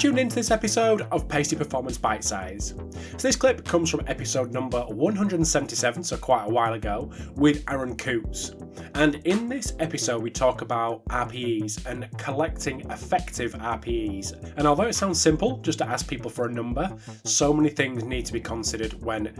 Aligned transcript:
tuned 0.00 0.18
into 0.18 0.34
this 0.34 0.50
episode 0.50 1.02
of 1.12 1.28
Pacey 1.28 1.56
Performance 1.56 1.98
Bite 1.98 2.24
Size. 2.24 2.72
So, 3.18 3.28
this 3.28 3.36
clip 3.36 3.66
comes 3.66 3.90
from 3.90 4.02
episode 4.06 4.50
number 4.50 4.80
177, 4.80 6.02
so 6.04 6.16
quite 6.16 6.46
a 6.46 6.48
while 6.48 6.72
ago, 6.72 7.12
with 7.34 7.62
Aaron 7.68 7.94
Coutts. 7.94 8.52
And 8.94 9.16
in 9.26 9.46
this 9.46 9.74
episode, 9.78 10.22
we 10.22 10.30
talk 10.30 10.62
about 10.62 11.04
RPEs 11.08 11.84
and 11.84 12.08
collecting 12.16 12.80
effective 12.90 13.52
RPEs. 13.52 14.54
And 14.56 14.66
although 14.66 14.84
it 14.84 14.94
sounds 14.94 15.20
simple 15.20 15.58
just 15.58 15.76
to 15.80 15.86
ask 15.86 16.08
people 16.08 16.30
for 16.30 16.46
a 16.46 16.50
number, 16.50 16.96
so 17.24 17.52
many 17.52 17.68
things 17.68 18.02
need 18.02 18.24
to 18.24 18.32
be 18.32 18.40
considered 18.40 18.94
when 19.02 19.34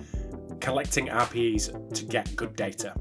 collecting 0.61 1.09
RPEs 1.09 1.95
to 1.95 2.05
get 2.05 2.35
good 2.37 2.55
data. 2.57 2.95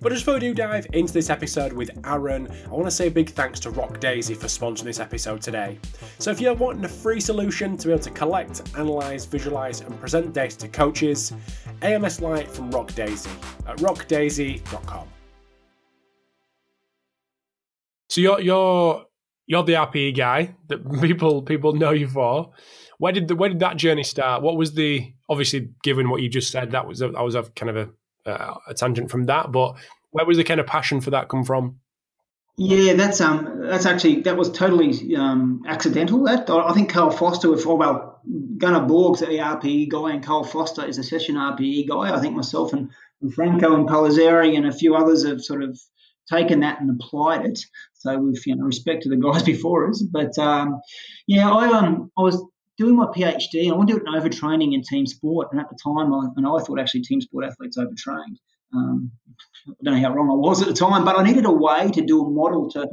But 0.00 0.10
just 0.10 0.24
before 0.24 0.34
we 0.34 0.40
do 0.40 0.54
dive 0.54 0.86
into 0.92 1.12
this 1.12 1.30
episode 1.30 1.72
with 1.72 1.90
Aaron, 2.04 2.48
I 2.66 2.70
want 2.70 2.86
to 2.86 2.90
say 2.90 3.08
a 3.08 3.10
big 3.10 3.30
thanks 3.30 3.60
to 3.60 3.70
Rock 3.70 4.00
Daisy 4.00 4.34
for 4.34 4.46
sponsoring 4.46 4.84
this 4.84 5.00
episode 5.00 5.42
today. 5.42 5.78
So 6.18 6.30
if 6.30 6.40
you're 6.40 6.54
wanting 6.54 6.84
a 6.84 6.88
free 6.88 7.20
solution 7.20 7.76
to 7.76 7.86
be 7.88 7.92
able 7.92 8.02
to 8.02 8.10
collect, 8.10 8.62
analyze, 8.76 9.24
visualize, 9.24 9.80
and 9.80 9.98
present 10.00 10.32
data 10.32 10.56
to 10.58 10.68
coaches, 10.68 11.32
AMS 11.82 12.20
Lite 12.20 12.48
from 12.48 12.70
Rock 12.70 12.94
Daisy 12.94 13.30
at 13.66 13.76
rockdaisy.com. 13.78 15.08
So 18.08 18.20
you're 18.20 18.40
you're 18.40 19.06
you're 19.46 19.62
the 19.62 19.72
RPE 19.72 20.16
guy 20.16 20.54
that 20.68 21.00
people 21.00 21.42
people 21.42 21.72
know 21.72 21.92
you 21.92 22.08
for. 22.08 22.52
Where 23.02 23.10
did 23.10 23.26
the 23.26 23.34
where 23.34 23.48
did 23.48 23.58
that 23.58 23.78
journey 23.78 24.04
start? 24.04 24.42
What 24.42 24.56
was 24.56 24.74
the 24.74 25.12
obviously 25.28 25.70
given 25.82 26.08
what 26.08 26.22
you 26.22 26.28
just 26.28 26.52
said 26.52 26.70
that 26.70 26.86
was 26.86 27.02
a, 27.02 27.08
that 27.08 27.20
was 27.20 27.34
a 27.34 27.42
kind 27.42 27.76
of 27.76 27.76
a, 27.76 28.30
uh, 28.30 28.54
a 28.68 28.74
tangent 28.74 29.10
from 29.10 29.26
that, 29.26 29.50
but 29.50 29.74
where 30.12 30.24
was 30.24 30.36
the 30.36 30.44
kind 30.44 30.60
of 30.60 30.68
passion 30.68 31.00
for 31.00 31.10
that 31.10 31.28
come 31.28 31.42
from? 31.42 31.80
Yeah, 32.56 32.92
that's 32.92 33.20
um, 33.20 33.62
that's 33.64 33.86
actually 33.86 34.20
that 34.20 34.36
was 34.36 34.52
totally 34.52 35.16
um, 35.16 35.64
accidental. 35.66 36.22
That 36.22 36.48
I 36.48 36.72
think 36.74 36.90
Carl 36.90 37.10
Foster, 37.10 37.50
with 37.50 37.66
oh, 37.66 37.74
well, 37.74 38.20
Gunnar 38.56 38.86
Borg's 38.86 39.18
the 39.18 39.26
RPE 39.26 39.88
guy, 39.88 40.12
and 40.12 40.22
Carl 40.22 40.44
Foster 40.44 40.86
is 40.86 40.96
a 40.98 41.02
session 41.02 41.34
RPE 41.34 41.88
guy. 41.88 42.16
I 42.16 42.20
think 42.20 42.36
myself 42.36 42.72
and, 42.72 42.88
and 43.20 43.34
Franco 43.34 43.84
Impellizzeri 43.84 44.56
and 44.56 44.64
a 44.64 44.72
few 44.72 44.94
others 44.94 45.26
have 45.26 45.42
sort 45.42 45.64
of 45.64 45.76
taken 46.30 46.60
that 46.60 46.80
and 46.80 46.88
applied 46.88 47.46
it. 47.46 47.58
So 47.94 48.16
we've 48.16 48.46
you 48.46 48.54
know 48.54 48.62
respect 48.62 49.02
to 49.02 49.08
the 49.08 49.16
guys 49.16 49.42
before 49.54 49.88
us. 49.88 50.00
But 50.02 50.38
um, 50.38 50.80
yeah, 51.26 51.50
I 51.50 51.66
um 51.76 52.12
I 52.16 52.22
was 52.22 52.40
doing 52.78 52.96
my 52.96 53.06
PhD. 53.06 53.70
I 53.70 53.74
wanted 53.74 53.94
to 53.94 54.00
do 54.00 54.06
an 54.06 54.20
overtraining 54.20 54.74
in 54.74 54.82
team 54.82 55.06
sport, 55.06 55.48
and 55.52 55.60
at 55.60 55.68
the 55.68 55.78
time, 55.82 56.12
I, 56.12 56.28
and 56.36 56.46
I 56.46 56.58
thought 56.58 56.80
actually 56.80 57.02
team 57.02 57.20
sport 57.20 57.44
athletes 57.44 57.78
overtrained. 57.78 58.38
Um, 58.74 59.12
I 59.68 59.72
don't 59.84 59.94
know 59.94 60.00
how 60.00 60.14
wrong 60.14 60.30
I 60.30 60.34
was 60.34 60.62
at 60.62 60.68
the 60.68 60.74
time, 60.74 61.04
but 61.04 61.18
I 61.18 61.22
needed 61.22 61.44
a 61.44 61.52
way 61.52 61.90
to 61.90 62.00
do 62.00 62.24
a 62.24 62.30
model 62.30 62.70
to 62.70 62.88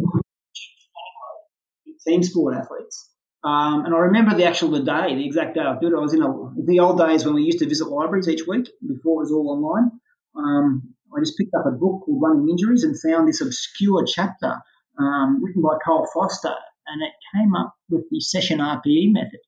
team 2.08 2.24
sport 2.24 2.56
athletes. 2.56 3.10
Um, 3.44 3.86
and 3.86 3.96
I 3.96 4.00
remember 4.00 4.36
the 4.36 4.46
actual 4.46 4.72
the 4.72 4.84
day, 4.84 5.16
the 5.16 5.26
exact 5.26 5.56
day 5.56 5.62
I 5.62 5.80
did 5.80 5.94
it. 5.94 5.96
I 5.96 6.02
was 6.02 6.14
in 6.14 6.22
a, 6.22 6.28
the 6.66 6.80
old 6.80 6.98
days 6.98 7.26
when 7.26 7.36
we 7.36 7.44
used 7.44 7.60
to 7.60 7.70
visit 7.70 7.88
libraries 7.88 8.28
each 8.28 8.46
week 8.46 8.70
before 8.86 9.22
it 9.22 9.26
was 9.26 9.32
all 9.32 9.50
online. 9.50 9.92
Um, 10.36 10.94
I 11.16 11.22
just 11.22 11.38
picked 11.38 11.56
up 11.56 11.66
a 11.66 11.72
book 11.72 12.04
called 12.06 12.22
Running 12.22 12.50
Injuries 12.50 12.84
and 12.84 13.00
found 13.00 13.28
this 13.28 13.42
obscure 13.42 14.06
chapter 14.06 14.58
um, 15.00 15.42
written 15.44 15.62
by 15.62 15.78
Carl 15.84 16.06
Foster, 16.14 16.54
and 16.88 17.02
it 17.02 17.14
came 17.34 17.56
up 17.56 17.74
with 17.90 18.04
the 18.12 18.20
session 18.20 18.60
RPE 18.60 19.14
method. 19.14 19.40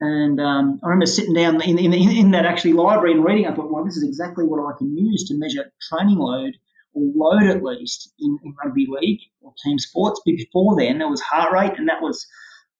And 0.00 0.40
um, 0.40 0.80
I 0.82 0.88
remember 0.88 1.06
sitting 1.06 1.34
down 1.34 1.60
in, 1.60 1.78
in, 1.78 1.92
in, 1.92 2.30
that 2.30 2.46
actually 2.46 2.74
library 2.74 3.12
and 3.12 3.24
reading. 3.24 3.46
I 3.46 3.54
thought, 3.54 3.70
well, 3.70 3.84
this 3.84 3.96
is 3.96 4.04
exactly 4.04 4.44
what 4.44 4.60
I 4.60 4.76
can 4.78 4.96
use 4.96 5.28
to 5.28 5.34
measure 5.36 5.72
training 5.90 6.18
load 6.18 6.54
or 6.94 7.02
load 7.14 7.50
at 7.50 7.64
least 7.64 8.12
in, 8.20 8.38
in 8.44 8.54
rugby 8.62 8.86
league 8.88 9.20
or 9.40 9.52
team 9.64 9.78
sports. 9.78 10.20
Before 10.24 10.76
then, 10.78 10.98
there 10.98 11.08
was 11.08 11.20
heart 11.20 11.52
rate, 11.52 11.78
and 11.78 11.88
that 11.88 12.00
was 12.00 12.26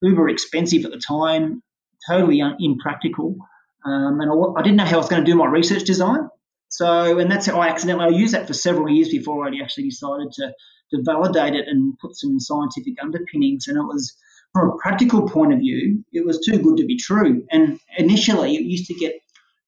uber 0.00 0.28
expensive 0.28 0.84
at 0.84 0.92
the 0.92 1.02
time, 1.06 1.62
totally 2.08 2.40
un- 2.40 2.56
impractical. 2.60 3.36
Um, 3.84 4.20
and 4.20 4.30
I, 4.30 4.60
I, 4.60 4.62
didn't 4.62 4.76
know 4.76 4.84
how 4.84 4.96
I 4.96 4.98
was 4.98 5.08
going 5.08 5.24
to 5.24 5.30
do 5.30 5.36
my 5.36 5.46
research 5.46 5.84
design. 5.84 6.28
So, 6.68 7.18
and 7.18 7.30
that's 7.30 7.46
how 7.46 7.60
I 7.60 7.68
accidentally 7.68 8.14
I 8.14 8.18
used 8.18 8.34
that 8.34 8.46
for 8.46 8.54
several 8.54 8.88
years 8.88 9.08
before 9.08 9.44
I 9.44 9.50
actually 9.60 9.88
decided 9.88 10.32
to 10.34 10.52
to 10.90 11.02
validate 11.02 11.54
it 11.54 11.66
and 11.68 11.98
put 11.98 12.16
some 12.16 12.40
scientific 12.40 12.94
underpinnings. 13.02 13.68
And 13.68 13.76
it 13.76 13.82
was 13.82 14.16
from 14.52 14.70
a 14.70 14.76
practical 14.78 15.28
point 15.28 15.52
of 15.52 15.60
view, 15.60 16.04
it 16.12 16.24
was 16.24 16.44
too 16.44 16.58
good 16.58 16.76
to 16.78 16.86
be 16.86 16.96
true. 16.96 17.44
And 17.50 17.78
initially, 17.96 18.56
it 18.56 18.62
used 18.62 18.86
to 18.86 18.94
get 18.94 19.14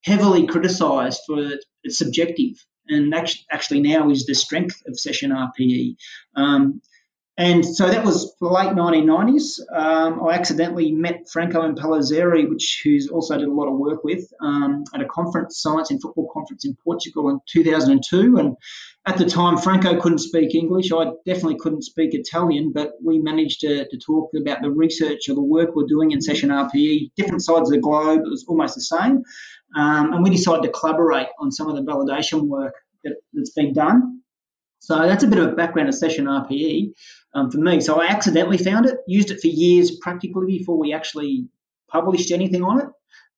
heavily 0.05 0.47
criticised 0.47 1.21
for 1.27 1.53
its 1.85 1.99
subjective, 1.99 2.55
and 2.89 3.15
actually 3.15 3.81
now 3.81 4.11
is 4.11 4.27
the 4.27 4.35
strength 4.35 4.81
of 4.87 4.99
session 4.99 5.31
RPE. 5.31 5.97
Um, 6.37 6.81
and 7.41 7.65
so 7.65 7.89
that 7.89 8.05
was 8.05 8.37
the 8.39 8.49
late 8.49 8.75
1990s. 8.75 9.61
Um, 9.75 10.29
I 10.29 10.35
accidentally 10.35 10.93
met 10.93 11.27
Franco 11.33 11.63
Impellizzeri, 11.63 12.47
which 12.51 12.83
who's 12.85 13.09
also 13.09 13.39
did 13.39 13.49
a 13.49 13.51
lot 13.51 13.67
of 13.67 13.79
work 13.79 14.05
with, 14.05 14.31
um, 14.43 14.85
at 14.93 15.01
a 15.01 15.07
conference, 15.07 15.63
science 15.63 15.91
and 15.91 16.03
football 16.03 16.29
conference 16.35 16.67
in 16.67 16.77
Portugal 16.85 17.31
in 17.31 17.41
2002. 17.49 18.37
And 18.37 18.57
at 19.07 19.17
the 19.17 19.25
time, 19.25 19.57
Franco 19.57 19.99
couldn't 19.99 20.19
speak 20.19 20.55
English. 20.55 20.93
I 20.93 21.13
definitely 21.25 21.57
couldn't 21.57 21.85
speak 21.85 22.13
Italian, 22.13 22.73
but 22.75 22.93
we 23.03 23.19
managed 23.19 23.61
to, 23.61 23.89
to 23.89 23.99
talk 23.99 24.29
about 24.39 24.61
the 24.61 24.71
research 24.71 25.31
or 25.31 25.35
the 25.35 25.41
work 25.41 25.71
we're 25.75 25.87
doing 25.87 26.11
in 26.11 26.21
Session 26.21 26.51
RPE, 26.51 27.13
different 27.17 27.43
sides 27.43 27.71
of 27.71 27.75
the 27.75 27.81
globe. 27.81 28.21
It 28.23 28.29
was 28.29 28.45
almost 28.49 28.75
the 28.75 28.83
same. 28.83 29.23
Um, 29.79 30.13
and 30.13 30.23
we 30.23 30.29
decided 30.29 30.65
to 30.65 30.79
collaborate 30.79 31.29
on 31.39 31.51
some 31.51 31.71
of 31.71 31.77
the 31.77 31.91
validation 31.91 32.49
work 32.49 32.75
that, 33.03 33.15
that's 33.33 33.53
been 33.53 33.73
done. 33.73 34.21
So 34.81 34.97
that's 35.07 35.25
a 35.25 35.27
bit 35.27 35.39
of 35.39 35.53
a 35.53 35.57
background 35.57 35.91
of 35.91 35.95
Session 35.95 36.25
RPE 36.25 36.93
um, 37.35 37.51
for 37.51 37.59
me. 37.59 37.81
So 37.81 38.01
I 38.01 38.07
accidentally 38.07 38.59
found 38.59 38.87
it, 38.87 38.99
used 39.07 39.31
it 39.31 39.41
for 39.41 39.49
years 39.49 39.97
practically 40.01 40.47
before 40.47 40.79
we 40.79 40.93
actually 40.93 41.47
published 41.89 42.31
anything 42.31 42.63
on 42.63 42.81
it. 42.81 42.87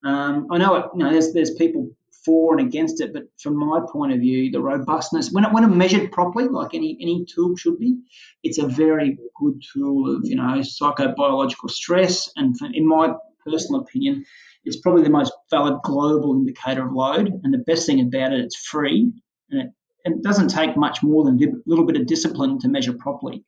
Um, 0.05 0.49
I 0.51 0.59
know 0.59 0.75
it, 0.77 0.87
you 0.95 1.05
know 1.05 1.11
there's 1.11 1.33
there's 1.33 1.55
people 1.55 1.91
for 2.25 2.57
and 2.57 2.67
against 2.67 3.01
it, 3.01 3.13
but 3.13 3.25
from 3.41 3.57
my 3.57 3.81
point 3.91 4.13
of 4.13 4.21
view, 4.21 4.51
the 4.51 4.61
robustness 4.61 5.31
when 5.33 5.45
it, 5.45 5.53
when 5.53 5.65
it 5.65 5.69
measured 5.69 6.13
properly, 6.13 6.49
like 6.49 6.75
any 6.75 6.97
any 7.01 7.25
tool 7.25 7.57
should 7.57 7.79
be, 7.79 7.99
it's 8.43 8.59
a 8.59 8.67
very 8.67 9.17
good 9.37 9.63
tool 9.73 10.17
of 10.17 10.23
you 10.25 10.37
know 10.37 10.61
psychobiological 10.61 11.71
stress, 11.71 12.31
and 12.37 12.57
in 12.75 12.87
my 12.87 13.13
personal 13.45 13.81
opinion, 13.81 14.25
it's 14.65 14.81
probably 14.81 15.03
the 15.03 15.11
most 15.11 15.33
valid 15.51 15.81
global 15.83 16.35
indicator 16.35 16.87
of 16.87 16.93
load. 16.93 17.33
And 17.43 17.53
the 17.53 17.59
best 17.59 17.87
thing 17.87 18.01
about 18.01 18.33
it, 18.33 18.41
it's 18.41 18.57
free, 18.57 19.13
and 19.51 19.61
it, 19.63 19.69
it 20.05 20.23
doesn't 20.23 20.49
take 20.49 20.77
much 20.77 21.03
more 21.03 21.25
than 21.25 21.43
a 21.43 21.47
little 21.67 21.87
bit 21.87 21.97
of 21.97 22.07
discipline 22.07 22.59
to 22.61 22.69
measure 22.69 22.93
properly. 22.93 23.45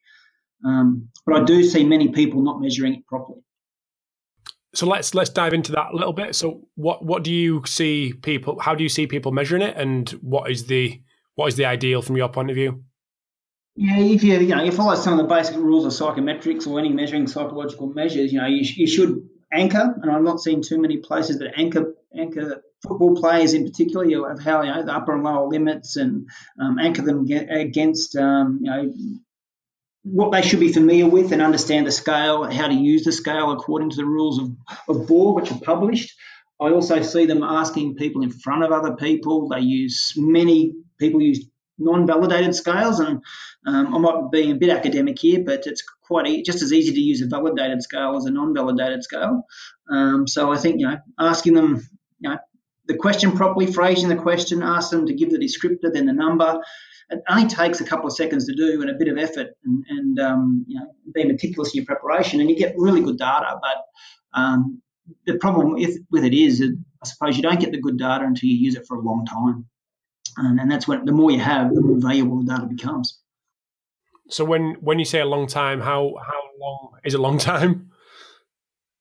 Um, 0.64 1.08
but 1.26 1.40
I 1.40 1.44
do 1.44 1.62
see 1.62 1.84
many 1.84 2.08
people 2.08 2.42
not 2.42 2.60
measuring 2.60 2.94
it 2.94 3.06
properly. 3.06 3.40
So 4.74 4.86
let's 4.86 5.14
let's 5.14 5.30
dive 5.30 5.52
into 5.52 5.72
that 5.72 5.92
a 5.92 5.96
little 5.96 6.12
bit. 6.12 6.34
So 6.34 6.66
what 6.74 7.04
what 7.04 7.22
do 7.22 7.32
you 7.32 7.62
see 7.64 8.12
people? 8.12 8.58
How 8.58 8.74
do 8.74 8.82
you 8.82 8.88
see 8.88 9.06
people 9.06 9.30
measuring 9.30 9.62
it, 9.62 9.76
and 9.76 10.08
what 10.20 10.50
is 10.50 10.66
the 10.66 11.00
what 11.36 11.46
is 11.46 11.56
the 11.56 11.64
ideal 11.64 12.02
from 12.02 12.16
your 12.16 12.28
point 12.28 12.50
of 12.50 12.56
view? 12.56 12.82
Yeah, 13.76 13.98
if 13.98 14.24
you 14.24 14.38
you 14.38 14.54
know 14.54 14.64
you 14.64 14.72
follow 14.72 14.94
some 14.96 15.18
of 15.18 15.18
the 15.18 15.32
basic 15.32 15.56
rules 15.56 15.84
of 15.84 15.92
psychometrics 15.92 16.66
or 16.66 16.78
any 16.78 16.88
measuring 16.88 17.26
psychological 17.26 17.88
measures, 17.88 18.32
you 18.32 18.40
know 18.40 18.46
you, 18.46 18.62
you 18.62 18.86
should 18.86 19.28
anchor, 19.52 19.94
and 20.02 20.10
I'm 20.10 20.24
not 20.24 20.40
seeing 20.40 20.62
too 20.62 20.80
many 20.80 20.96
places 20.98 21.38
that 21.38 21.52
anchor 21.56 21.94
anchor 22.16 22.62
football 22.82 23.16
players 23.16 23.54
in 23.54 23.64
particular 23.64 24.30
of 24.30 24.40
how 24.40 24.62
you 24.62 24.72
know 24.72 24.84
the 24.84 24.92
upper 24.92 25.14
and 25.14 25.22
lower 25.22 25.48
limits 25.48 25.96
and 25.96 26.28
um, 26.60 26.78
anchor 26.78 27.02
them 27.02 27.26
against 27.30 28.16
um, 28.16 28.58
you 28.60 28.70
know 28.70 28.92
what 30.04 30.32
they 30.32 30.42
should 30.42 30.60
be 30.60 30.72
familiar 30.72 31.08
with 31.08 31.32
and 31.32 31.40
understand 31.40 31.86
the 31.86 31.90
scale, 31.90 32.44
how 32.44 32.68
to 32.68 32.74
use 32.74 33.04
the 33.04 33.12
scale 33.12 33.52
according 33.52 33.90
to 33.90 33.96
the 33.96 34.04
rules 34.04 34.38
of, 34.38 34.50
of 34.88 35.06
Borg, 35.06 35.36
which 35.36 35.50
are 35.50 35.60
published. 35.60 36.14
I 36.60 36.70
also 36.70 37.02
see 37.02 37.26
them 37.26 37.42
asking 37.42 37.96
people 37.96 38.22
in 38.22 38.30
front 38.30 38.62
of 38.62 38.70
other 38.70 38.94
people. 38.96 39.48
They 39.48 39.60
use 39.60 40.12
many 40.16 40.74
people 40.98 41.20
use 41.20 41.44
non-validated 41.78 42.54
scales, 42.54 43.00
and 43.00 43.20
um, 43.66 43.94
I 43.94 43.98
might 43.98 44.30
be 44.30 44.50
a 44.50 44.54
bit 44.54 44.70
academic 44.70 45.18
here, 45.18 45.42
but 45.44 45.66
it's 45.66 45.82
quite 46.06 46.26
e- 46.26 46.42
just 46.42 46.62
as 46.62 46.72
easy 46.72 46.92
to 46.92 47.00
use 47.00 47.20
a 47.22 47.26
validated 47.26 47.82
scale 47.82 48.16
as 48.16 48.26
a 48.26 48.30
non-validated 48.30 49.02
scale. 49.02 49.44
Um, 49.90 50.28
so 50.28 50.52
I 50.52 50.58
think 50.58 50.80
you 50.80 50.86
know 50.86 50.98
asking 51.18 51.54
them 51.54 51.82
you 52.20 52.30
know 52.30 52.38
the 52.86 52.96
question 52.96 53.32
properly, 53.32 53.72
phrasing 53.72 54.08
the 54.08 54.16
question, 54.16 54.62
ask 54.62 54.90
them 54.90 55.06
to 55.06 55.14
give 55.14 55.30
the 55.30 55.38
descriptor, 55.38 55.92
then 55.92 56.06
the 56.06 56.12
number, 56.12 56.60
it 57.10 57.22
only 57.28 57.48
takes 57.48 57.80
a 57.80 57.84
couple 57.84 58.06
of 58.06 58.14
seconds 58.14 58.46
to 58.46 58.54
do 58.54 58.80
and 58.80 58.90
a 58.90 58.94
bit 58.94 59.08
of 59.08 59.18
effort 59.18 59.48
and, 59.64 59.84
and 59.88 60.18
um, 60.18 60.64
you 60.66 60.78
know, 60.78 60.86
be 61.14 61.24
meticulous 61.24 61.74
in 61.74 61.78
your 61.78 61.86
preparation, 61.86 62.40
and 62.40 62.50
you 62.50 62.56
get 62.56 62.74
really 62.76 63.02
good 63.02 63.18
data. 63.18 63.58
But 63.60 64.38
um, 64.40 64.80
the 65.26 65.36
problem 65.38 65.74
with, 65.74 65.98
with 66.10 66.24
it 66.24 66.34
is, 66.34 66.62
I 66.62 67.06
suppose, 67.06 67.36
you 67.36 67.42
don't 67.42 67.60
get 67.60 67.72
the 67.72 67.80
good 67.80 67.98
data 67.98 68.24
until 68.24 68.48
you 68.48 68.56
use 68.56 68.74
it 68.74 68.86
for 68.86 68.96
a 68.96 69.00
long 69.00 69.26
time, 69.26 69.66
and, 70.38 70.58
and 70.60 70.70
that's 70.70 70.88
when 70.88 71.04
the 71.04 71.12
more 71.12 71.30
you 71.30 71.40
have, 71.40 71.74
the 71.74 71.80
more 71.80 71.98
valuable 71.98 72.42
the 72.42 72.46
data 72.46 72.66
becomes. 72.66 73.20
So 74.30 74.44
when 74.44 74.76
when 74.80 74.98
you 74.98 75.04
say 75.04 75.20
a 75.20 75.26
long 75.26 75.46
time, 75.46 75.80
how 75.80 76.14
how 76.26 76.40
long 76.58 76.92
is 77.04 77.14
a 77.14 77.20
long 77.20 77.38
time? 77.38 77.90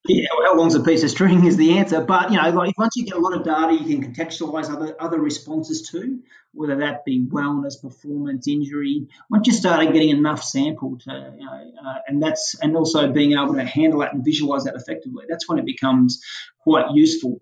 Yeah, 0.05 0.27
well, 0.37 0.51
how 0.51 0.57
long's 0.57 0.75
a 0.75 0.81
piece 0.81 1.03
of 1.03 1.09
string 1.09 1.45
is 1.45 1.55
the 1.55 1.77
answer. 1.77 2.01
But 2.01 2.31
you 2.31 2.41
know, 2.41 2.49
like 2.49 2.77
once 2.77 2.95
you 2.97 3.05
get 3.05 3.15
a 3.15 3.19
lot 3.19 3.33
of 3.33 3.45
data, 3.45 3.73
you 3.73 3.85
can 3.97 4.13
contextualize 4.13 4.69
other 4.69 4.95
other 4.99 5.19
responses 5.19 5.89
too, 5.89 6.19
whether 6.53 6.75
that 6.77 7.05
be 7.05 7.25
wellness, 7.25 7.81
performance, 7.81 8.47
injury. 8.47 9.07
Once 9.29 9.47
you 9.47 9.53
start 9.53 9.81
getting 9.93 10.09
enough 10.09 10.43
sample 10.43 10.97
to, 11.05 11.33
you 11.37 11.45
know, 11.45 11.71
uh, 11.85 11.99
and 12.07 12.21
that's 12.21 12.55
and 12.61 12.75
also 12.75 13.13
being 13.13 13.31
able 13.31 13.53
to 13.53 13.63
handle 13.63 14.01
that 14.01 14.13
and 14.13 14.25
visualize 14.25 14.65
that 14.65 14.75
effectively, 14.75 15.23
that's 15.29 15.47
when 15.47 15.57
it 15.57 15.65
becomes 15.65 16.21
quite 16.63 16.91
useful 16.93 17.39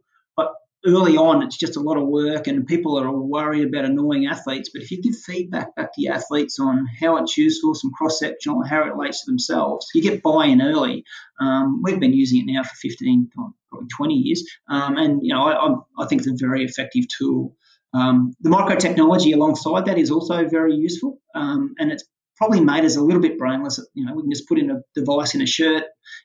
early 0.85 1.17
on, 1.17 1.43
it's 1.43 1.57
just 1.57 1.77
a 1.77 1.79
lot 1.79 1.97
of 1.97 2.07
work, 2.07 2.47
and 2.47 2.65
people 2.65 2.97
are 2.97 3.11
worried 3.11 3.67
about 3.67 3.85
annoying 3.85 4.27
athletes. 4.27 4.69
But 4.73 4.81
if 4.81 4.91
you 4.91 5.01
give 5.01 5.15
feedback 5.15 5.75
back 5.75 5.93
to 5.93 6.01
your 6.01 6.13
athletes 6.13 6.59
on 6.59 6.87
how 6.99 7.17
it's 7.17 7.37
useful, 7.37 7.75
some 7.75 7.91
cross 7.91 8.19
sectional, 8.19 8.63
how 8.63 8.83
it 8.83 8.93
relates 8.93 9.23
to 9.23 9.31
themselves, 9.31 9.87
you 9.93 10.01
get 10.01 10.23
buy 10.23 10.47
in 10.47 10.61
early. 10.61 11.03
Um, 11.39 11.81
we've 11.83 11.99
been 11.99 12.13
using 12.13 12.39
it 12.39 12.51
now 12.51 12.63
for 12.63 12.75
15, 12.75 13.29
probably 13.33 13.87
20 13.95 14.13
years, 14.13 14.43
um, 14.69 14.97
and 14.97 15.21
you 15.23 15.33
know 15.33 15.43
I, 15.43 16.03
I, 16.03 16.07
think 16.07 16.21
it's 16.21 16.31
a 16.31 16.45
very 16.45 16.63
effective 16.63 17.05
tool. 17.07 17.55
Um, 17.93 18.33
the 18.41 18.49
micro 18.49 18.75
technology 18.75 19.31
alongside 19.33 19.85
that 19.85 19.97
is 19.97 20.11
also 20.11 20.47
very 20.47 20.75
useful, 20.75 21.21
um, 21.35 21.75
and 21.79 21.91
it's 21.91 22.03
probably 22.41 22.59
made 22.59 22.83
us 22.83 22.95
a 22.95 23.01
little 23.01 23.21
bit 23.21 23.37
brainless. 23.37 23.79
You 23.93 24.03
know, 24.03 24.15
we 24.15 24.23
can 24.23 24.31
just 24.31 24.47
put 24.47 24.57
in 24.57 24.71
a 24.71 24.81
device 24.95 25.35
in 25.35 25.43
a 25.43 25.45
shirt 25.45 25.83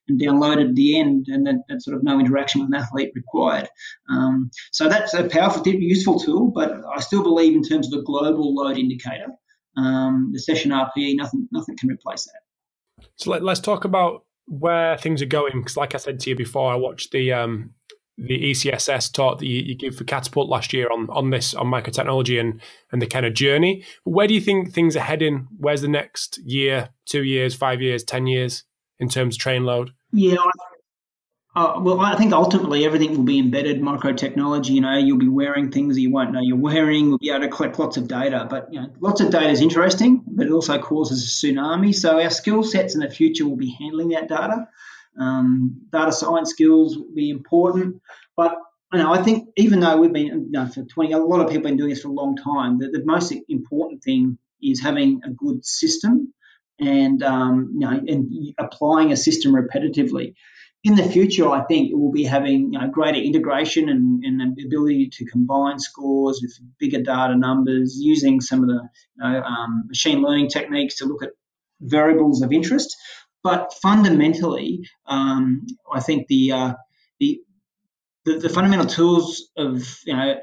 and 0.09 0.19
download 0.19 0.57
it 0.57 0.69
at 0.69 0.75
the 0.75 0.99
end, 0.99 1.27
and 1.29 1.47
then 1.47 1.63
sort 1.79 1.95
of 1.95 2.03
no 2.03 2.19
interaction 2.19 2.63
with 2.63 2.71
an 2.71 2.75
athlete 2.75 3.13
required. 3.15 3.69
Um, 4.11 4.51
so 4.73 4.89
that's 4.89 5.13
a 5.13 5.25
powerful, 5.25 5.63
useful 5.69 6.19
tool, 6.19 6.51
but 6.55 6.73
I 6.91 7.01
still 7.01 7.23
believe 7.23 7.55
in 7.55 7.63
terms 7.63 7.93
of 7.93 7.99
a 7.99 8.03
global 8.03 8.55
load 8.55 8.79
indicator, 8.79 9.27
um, 9.77 10.31
the 10.33 10.39
session 10.39 10.71
RPE, 10.71 11.17
nothing, 11.17 11.47
nothing 11.53 11.77
can 11.77 11.91
replace 11.91 12.25
that. 12.25 13.07
So 13.17 13.31
let, 13.33 13.43
us 13.43 13.61
talk 13.61 13.85
about 13.85 14.25
where 14.47 14.97
things 14.97 15.21
are 15.21 15.27
going. 15.27 15.53
Because, 15.61 15.77
like 15.77 15.95
I 15.95 15.99
said 15.99 16.19
to 16.21 16.31
you 16.31 16.37
before, 16.37 16.73
I 16.73 16.77
watched 16.77 17.13
the 17.13 17.35
um, 17.35 17.75
the 18.19 18.51
ECSS 18.51 19.13
talk 19.13 19.39
that 19.39 19.47
you, 19.47 19.63
you 19.63 19.75
gave 19.75 19.95
for 19.95 20.05
Catapult 20.05 20.49
last 20.49 20.73
year 20.73 20.89
on 20.91 21.09
on 21.11 21.31
this 21.31 21.55
on 21.55 21.67
microtechnology 21.67 22.41
and 22.41 22.61
and 22.93 23.03
the 23.03 23.07
kind 23.07 23.27
of 23.27 23.35
journey. 23.35 23.85
Where 24.05 24.27
do 24.27 24.35
you 24.35 24.41
think 24.41 24.73
things 24.73 24.97
are 24.97 25.01
heading? 25.01 25.49
Where's 25.59 25.83
the 25.83 25.89
next 25.89 26.39
year, 26.39 26.91
two 27.05 27.25
years, 27.25 27.55
five 27.55 27.83
years, 27.83 28.05
ten 28.05 28.27
years 28.27 28.65
in 28.99 29.09
terms 29.09 29.37
of 29.37 29.41
train 29.41 29.65
load? 29.65 29.93
Yeah. 30.13 30.37
Uh, 31.55 31.81
well, 31.81 32.01
I 32.01 32.17
think 32.17 32.35
ultimately 32.35 32.85
everything 32.85 33.17
will 33.17 33.25
be 33.25 33.39
embedded 33.39 33.81
microtechnology. 33.81 34.71
You 34.71 34.83
know, 34.83 34.99
you'll 34.99 35.17
be 35.17 35.29
wearing 35.29 35.73
things 35.73 35.99
you 35.99 36.11
won't 36.11 36.33
know 36.33 36.41
you're 36.43 36.55
wearing. 36.55 37.09
We'll 37.09 37.19
be 37.19 37.31
able 37.31 37.41
to 37.41 37.49
collect 37.49 37.79
lots 37.79 37.97
of 37.97 38.09
data, 38.09 38.47
but 38.49 38.71
you 38.71 38.79
know, 38.79 38.91
lots 39.01 39.23
of 39.23 39.31
data 39.31 39.49
is 39.49 39.63
interesting, 39.63 40.23
but 40.27 40.47
it 40.47 40.53
also 40.53 40.79
causes 40.79 41.23
a 41.23 41.47
tsunami. 41.47 41.95
So 41.95 42.21
our 42.21 42.29
skill 42.29 42.63
sets 42.63 42.95
in 42.95 43.01
the 43.01 43.09
future 43.09 43.49
will 43.49 43.57
be 43.57 43.75
handling 43.81 44.11
that 44.11 44.29
data. 44.29 44.69
Um, 45.19 45.83
data 45.91 46.13
science 46.13 46.51
skills 46.51 46.97
will 46.97 47.15
be 47.15 47.31
important, 47.31 48.03
but 48.37 48.57
you 48.93 48.99
know, 49.01 49.13
I 49.13 49.23
think 49.23 49.49
even 49.57 49.81
though 49.81 49.97
we've 49.97 50.13
been 50.13 50.27
you 50.27 50.51
know, 50.51 50.67
for 50.67 50.83
20, 50.83 51.13
a 51.13 51.19
lot 51.19 51.41
of 51.41 51.49
people 51.49 51.55
have 51.55 51.63
been 51.65 51.77
doing 51.77 51.91
this 51.91 52.03
for 52.03 52.09
a 52.09 52.13
long 52.13 52.37
time, 52.37 52.79
the, 52.79 52.89
the 52.89 53.05
most 53.05 53.35
important 53.49 54.03
thing 54.03 54.39
is 54.63 54.81
having 54.81 55.21
a 55.25 55.31
good 55.31 55.65
system 55.65 56.33
and, 56.79 57.23
um, 57.23 57.71
you 57.75 57.81
know, 57.81 57.91
and 57.91 58.55
applying 58.59 59.13
a 59.13 59.17
system 59.17 59.53
repetitively. 59.53 60.35
In 60.85 60.95
the 60.95 61.03
future, 61.03 61.49
I 61.49 61.65
think 61.65 61.91
it 61.91 61.99
will 61.99 62.13
be 62.13 62.23
having 62.23 62.73
you 62.73 62.79
know, 62.79 62.89
greater 62.89 63.19
integration 63.19 63.89
and, 63.89 64.23
and 64.25 64.57
the 64.57 64.67
ability 64.67 65.11
to 65.15 65.25
combine 65.25 65.81
scores 65.81 66.41
with 66.41 66.57
bigger 66.79 67.03
data 67.03 67.35
numbers, 67.35 67.97
using 67.99 68.41
some 68.41 68.61
of 68.61 68.69
the 68.69 68.89
you 69.17 69.23
know, 69.23 69.43
um, 69.43 69.85
machine 69.89 70.23
learning 70.23 70.49
techniques 70.49 70.99
to 70.99 71.07
look 71.07 71.25
at 71.25 71.31
variables 71.81 72.43
of 72.43 72.53
interest. 72.53 72.97
But 73.43 73.75
fundamentally, 73.81 74.89
um, 75.07 75.67
I 75.93 76.01
think 76.01 76.27
the, 76.27 76.53
uh, 76.53 76.75
the, 77.21 77.41
the 78.25 78.39
the 78.39 78.49
fundamental 78.49 78.87
tools 78.87 79.51
of 79.57 80.01
you 80.05 80.17
know 80.17 80.37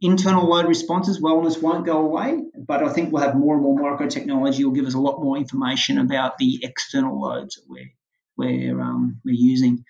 internal 0.00 0.48
load 0.48 0.66
responses, 0.66 1.20
wellness 1.20 1.60
won't 1.60 1.84
go 1.84 1.98
away, 1.98 2.42
but 2.56 2.82
I 2.82 2.92
think 2.92 3.12
we'll 3.12 3.22
have 3.22 3.36
more 3.36 3.54
and 3.54 3.62
more 3.62 3.78
micro 3.78 4.08
technology 4.08 4.64
will 4.64 4.72
give 4.72 4.86
us 4.86 4.94
a 4.94 5.00
lot 5.00 5.22
more 5.22 5.36
information 5.36 5.98
about 5.98 6.38
the 6.38 6.60
external 6.62 7.20
loads 7.20 7.56
that 7.56 7.64
we're 7.68 7.92
we're, 8.36 8.80
um, 8.80 9.20
we're 9.22 9.34
using. 9.34 9.84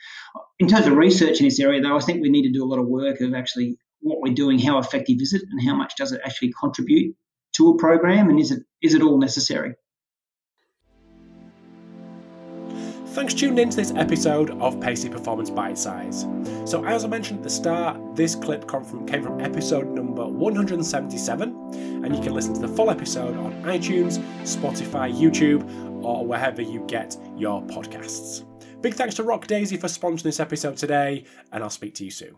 In 0.59 0.67
terms 0.67 0.87
of 0.87 0.97
research 0.97 1.39
in 1.39 1.45
this 1.45 1.61
area, 1.61 1.81
though, 1.81 1.97
I 1.97 2.01
think 2.01 2.21
we 2.21 2.31
need 2.31 2.43
to 2.43 2.53
do 2.53 2.65
a 2.65 2.67
lot 2.67 2.81
of 2.81 2.89
work 2.89 3.21
of 3.21 3.33
actually 3.33 3.79
what 4.01 4.19
we're 4.21 4.35
doing, 4.35 4.59
how 4.59 4.79
effective 4.79 5.19
is 5.21 5.33
it, 5.33 5.43
and 5.49 5.65
how 5.65 5.77
much 5.77 5.95
does 5.97 6.11
it 6.11 6.21
actually 6.25 6.53
contribute 6.59 7.15
to 7.53 7.71
a 7.71 7.79
program, 7.79 8.29
and 8.29 8.41
is 8.41 8.51
it 8.51 8.65
is 8.83 8.95
it 8.95 9.03
all 9.03 9.19
necessary? 9.19 9.75
Thanks 13.13 13.35
for 13.35 13.41
tuning 13.41 13.59
in 13.59 13.71
to 13.71 13.77
this 13.77 13.93
episode 13.97 14.51
of 14.63 14.81
Pacey 14.81 15.09
Performance 15.09 15.51
Bite 15.51 15.77
Size. 15.77 16.27
So, 16.65 16.85
as 16.85 17.05
I 17.05 17.09
mentioned 17.09 17.41
at 17.41 17.43
the 17.43 17.51
start, 17.51 17.99
this 18.15 18.37
clip 18.37 18.69
came 18.71 18.85
from 18.85 19.41
episode 19.41 19.89
number 19.89 20.29
177, 20.29 22.05
and 22.05 22.15
you 22.15 22.23
can 22.23 22.33
listen 22.33 22.55
to 22.55 22.61
the 22.61 22.69
full 22.69 22.89
episode 22.89 23.37
on 23.37 23.53
iTunes, 23.65 24.19
Spotify, 24.43 25.13
YouTube, 25.13 26.05
or 26.05 26.25
wherever 26.25 26.63
you 26.63 26.85
get 26.87 27.17
your 27.37 27.61
podcasts. 27.63 28.45
Big 28.81 28.95
thanks 28.95 29.17
to 29.17 29.25
Rock 29.25 29.49
Daisy 29.49 29.77
for 29.77 29.89
sponsoring 29.89 30.23
this 30.23 30.39
episode 30.39 30.77
today, 30.77 31.25
and 31.51 31.65
I'll 31.65 31.71
speak 31.71 31.97
to 31.97 32.05
you 32.05 32.13
soon. 32.13 32.37